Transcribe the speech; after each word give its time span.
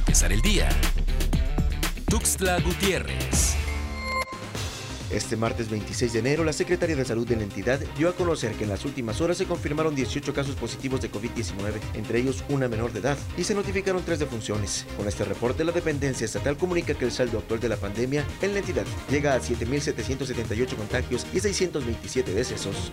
empezar 0.00 0.32
el 0.32 0.40
día. 0.40 0.68
Tuxtla 2.08 2.58
Gutiérrez. 2.60 3.54
Este 5.10 5.36
martes 5.36 5.68
26 5.68 6.12
de 6.12 6.18
enero, 6.20 6.44
la 6.44 6.52
Secretaría 6.52 6.96
de 6.96 7.04
Salud 7.04 7.26
de 7.26 7.36
la 7.36 7.42
entidad 7.42 7.80
dio 7.98 8.08
a 8.08 8.14
conocer 8.14 8.52
que 8.52 8.64
en 8.64 8.70
las 8.70 8.84
últimas 8.84 9.20
horas 9.20 9.36
se 9.36 9.44
confirmaron 9.44 9.94
18 9.94 10.32
casos 10.32 10.54
positivos 10.54 11.02
de 11.02 11.10
COVID-19, 11.10 11.80
entre 11.94 12.20
ellos 12.20 12.44
una 12.48 12.68
menor 12.68 12.92
de 12.92 13.00
edad, 13.00 13.18
y 13.36 13.44
se 13.44 13.54
notificaron 13.54 14.02
tres 14.04 14.20
defunciones. 14.20 14.86
Con 14.96 15.06
este 15.06 15.24
reporte, 15.24 15.64
la 15.64 15.72
dependencia 15.72 16.24
estatal 16.24 16.56
comunica 16.56 16.94
que 16.94 17.04
el 17.04 17.12
saldo 17.12 17.38
actual 17.38 17.60
de 17.60 17.68
la 17.68 17.76
pandemia 17.76 18.24
en 18.40 18.54
la 18.54 18.60
entidad 18.60 18.86
llega 19.10 19.34
a 19.34 19.40
7.778 19.40 20.76
contagios 20.76 21.26
y 21.34 21.40
627 21.40 22.32
decesos. 22.32 22.92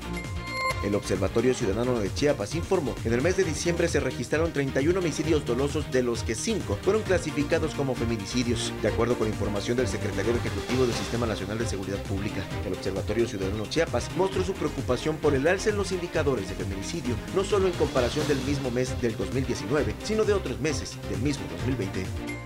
El 0.83 0.95
Observatorio 0.95 1.53
Ciudadano 1.53 1.99
de 1.99 2.13
Chiapas 2.13 2.55
informó 2.55 2.93
que 2.95 3.07
en 3.07 3.15
el 3.15 3.21
mes 3.21 3.35
de 3.35 3.43
diciembre 3.43 3.87
se 3.87 3.99
registraron 3.99 4.53
31 4.53 4.99
homicidios 4.99 5.45
dolosos, 5.45 5.91
de 5.91 6.03
los 6.03 6.23
que 6.23 6.35
5 6.35 6.79
fueron 6.81 7.01
clasificados 7.01 7.73
como 7.73 7.95
feminicidios, 7.95 8.71
de 8.81 8.89
acuerdo 8.89 9.17
con 9.17 9.27
información 9.27 9.77
del 9.77 9.87
Secretario 9.87 10.35
Ejecutivo 10.35 10.85
del 10.85 10.95
Sistema 10.95 11.25
Nacional 11.25 11.57
de 11.57 11.67
Seguridad 11.67 12.01
Pública. 12.03 12.43
El 12.65 12.73
Observatorio 12.73 13.27
Ciudadano 13.27 13.65
Chiapas 13.65 14.09
mostró 14.15 14.43
su 14.43 14.53
preocupación 14.53 15.17
por 15.17 15.33
el 15.33 15.47
alza 15.47 15.71
en 15.71 15.77
los 15.77 15.91
indicadores 15.91 16.47
de 16.49 16.55
feminicidio, 16.55 17.15
no 17.35 17.43
solo 17.43 17.67
en 17.67 17.73
comparación 17.73 18.27
del 18.27 18.39
mismo 18.41 18.69
mes 18.71 18.99
del 19.01 19.17
2019, 19.17 19.95
sino 20.03 20.23
de 20.23 20.33
otros 20.33 20.59
meses 20.59 20.97
del 21.09 21.21
mismo 21.21 21.45
2020. 21.65 22.36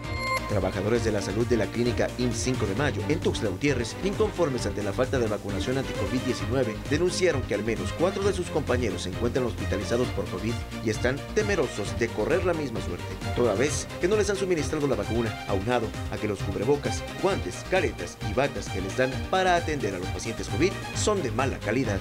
Trabajadores 0.51 1.05
de 1.05 1.13
la 1.13 1.21
salud 1.21 1.47
de 1.47 1.55
la 1.55 1.65
clínica 1.65 2.09
IN 2.17 2.33
5 2.33 2.65
de 2.65 2.75
Mayo 2.75 3.01
en 3.07 3.21
Tuxtla 3.21 3.49
Gutiérrez, 3.49 3.95
inconformes 4.03 4.65
ante 4.65 4.83
la 4.83 4.91
falta 4.91 5.17
de 5.17 5.27
vacunación 5.27 5.77
anti-COVID-19, 5.77 6.75
denunciaron 6.89 7.41
que 7.43 7.55
al 7.55 7.63
menos 7.63 7.93
cuatro 7.93 8.21
de 8.21 8.33
sus 8.33 8.49
compañeros 8.49 9.03
se 9.03 9.09
encuentran 9.11 9.45
hospitalizados 9.45 10.09
por 10.09 10.25
COVID 10.25 10.53
y 10.83 10.89
están 10.89 11.15
temerosos 11.35 11.97
de 11.97 12.09
correr 12.09 12.43
la 12.43 12.53
misma 12.53 12.81
suerte, 12.81 13.05
toda 13.33 13.55
vez 13.55 13.87
que 14.01 14.09
no 14.09 14.17
les 14.17 14.29
han 14.29 14.35
suministrado 14.35 14.87
la 14.87 14.97
vacuna, 14.97 15.33
aunado 15.47 15.87
a 16.11 16.17
que 16.17 16.27
los 16.27 16.39
cubrebocas, 16.39 17.01
guantes, 17.23 17.63
caretas 17.71 18.17
y 18.29 18.33
batas 18.33 18.67
que 18.67 18.81
les 18.81 18.97
dan 18.97 19.09
para 19.29 19.55
atender 19.55 19.95
a 19.95 19.99
los 19.99 20.07
pacientes 20.09 20.49
COVID 20.49 20.73
son 20.95 21.23
de 21.23 21.31
mala 21.31 21.59
calidad. 21.59 21.99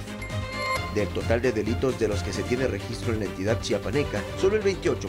Del 0.95 1.07
total 1.09 1.41
de 1.41 1.53
delitos 1.53 1.97
de 1.99 2.09
los 2.09 2.21
que 2.21 2.33
se 2.33 2.43
tiene 2.43 2.67
registro 2.67 3.13
en 3.13 3.19
la 3.19 3.25
entidad 3.25 3.61
chiapaneca, 3.61 4.21
solo 4.39 4.57
el 4.57 4.63
28.7% 4.63 4.99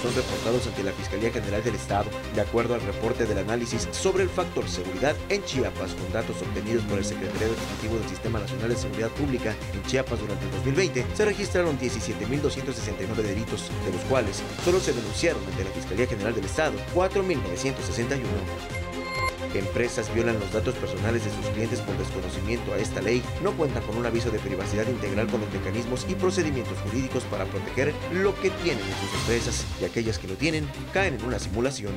son 0.00 0.14
reportados 0.14 0.66
ante 0.68 0.84
la 0.84 0.92
Fiscalía 0.92 1.32
General 1.32 1.62
del 1.64 1.74
Estado, 1.74 2.08
de 2.34 2.40
acuerdo 2.40 2.74
al 2.74 2.82
reporte 2.82 3.26
del 3.26 3.38
análisis 3.38 3.88
sobre 3.90 4.22
el 4.22 4.28
factor 4.28 4.68
seguridad 4.68 5.16
en 5.28 5.42
Chiapas, 5.44 5.94
con 5.94 6.12
datos 6.12 6.40
obtenidos 6.42 6.84
por 6.84 6.98
el 6.98 7.04
Secretario 7.04 7.48
Ejecutivo 7.48 7.98
del 7.98 8.08
Sistema 8.08 8.38
Nacional 8.38 8.68
de 8.68 8.76
Seguridad 8.76 9.10
Pública. 9.10 9.54
En 9.74 9.82
Chiapas 9.82 10.20
durante 10.20 10.44
el 10.44 10.50
2020 10.52 11.06
se 11.14 11.24
registraron 11.24 11.78
17.269 11.78 13.16
delitos, 13.16 13.70
de 13.84 13.92
los 13.92 14.02
cuales 14.02 14.42
solo 14.64 14.78
se 14.78 14.92
denunciaron 14.92 15.42
ante 15.44 15.64
la 15.64 15.70
Fiscalía 15.70 16.06
General 16.06 16.34
del 16.34 16.44
Estado 16.44 16.74
4.961. 16.94 18.87
Empresas 19.54 20.12
violan 20.14 20.38
los 20.38 20.52
datos 20.52 20.74
personales 20.74 21.24
de 21.24 21.30
sus 21.30 21.46
clientes 21.52 21.80
por 21.80 21.96
desconocimiento 21.96 22.72
a 22.72 22.78
esta 22.78 23.00
ley, 23.00 23.22
no 23.42 23.52
cuentan 23.52 23.82
con 23.84 23.96
un 23.96 24.06
aviso 24.06 24.30
de 24.30 24.38
privacidad 24.38 24.86
integral 24.88 25.26
con 25.28 25.40
los 25.40 25.52
mecanismos 25.52 26.06
y 26.08 26.14
procedimientos 26.14 26.78
jurídicos 26.84 27.24
para 27.24 27.44
proteger 27.46 27.94
lo 28.12 28.34
que 28.40 28.50
tienen 28.50 28.84
en 28.84 29.08
sus 29.08 29.20
empresas 29.20 29.66
y 29.80 29.84
aquellas 29.84 30.18
que 30.18 30.28
lo 30.28 30.34
tienen 30.34 30.68
caen 30.92 31.14
en 31.14 31.24
una 31.24 31.38
simulación. 31.38 31.92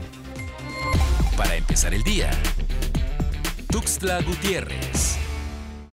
Para 1.38 1.56
empezar 1.56 1.94
el 1.94 2.04
día, 2.04 2.32
Tuxtla 3.70 4.22
Gutiérrez. 4.22 5.21